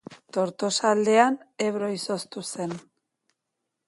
Tortosa 0.35 0.87
aldean 0.93 1.37
Ebro 1.65 1.89
izoztu 1.97 2.43
zen. 2.53 2.73